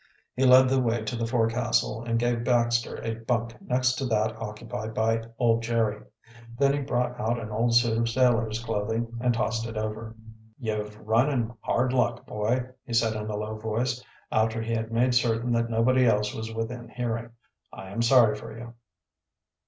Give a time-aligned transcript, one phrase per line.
[0.35, 4.35] He led the way to the forecastle and gave Baxter a bunk next to that
[4.41, 6.01] occupied by old Jerry.
[6.57, 10.15] Then he brought out an old suit of sailor's clothing and tossed it over.
[10.57, 14.91] "You've run in hard luck, boy," he said in a low voice, after he had
[14.91, 17.29] made certain that nobody else was within hearing.
[17.71, 18.73] "I am sorry for you."